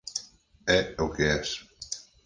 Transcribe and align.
É 0.77 0.79
o 1.03 1.05
que 1.13 1.25
es. 1.37 1.49